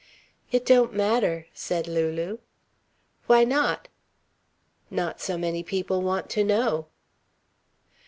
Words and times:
"It 0.51 0.65
don't 0.65 0.95
matter," 0.95 1.45
said 1.53 1.87
Lulu. 1.87 2.39
"Why 3.27 3.43
not?" 3.43 3.87
"Not 4.89 5.21
so 5.21 5.37
many 5.37 5.61
people 5.61 6.01
want 6.01 6.27
to 6.31 6.43
know." 6.43 6.87